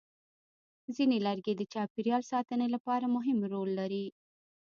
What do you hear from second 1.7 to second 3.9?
چاپېریال ساتنې لپاره مهم رول